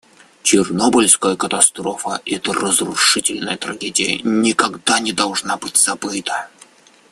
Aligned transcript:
Чернобыльская 0.41 1.35
катастрофа, 1.35 2.23
эта 2.25 2.53
разрушительная 2.53 3.55
трагедия, 3.55 4.17
никогда 4.23 4.99
не 4.99 5.13
должна 5.13 5.57
быть 5.57 5.77
забыта. 5.77 6.49